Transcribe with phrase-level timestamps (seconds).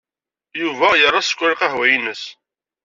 [0.61, 2.23] Yuba yerra sskeṛ i lqahwa-ines.